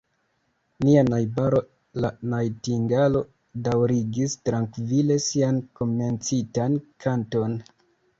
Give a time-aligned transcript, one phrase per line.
[0.83, 1.57] Nia najbaro
[2.05, 3.21] la najtingalo
[3.67, 7.55] daŭrigis trankvile sian komencitan kanton.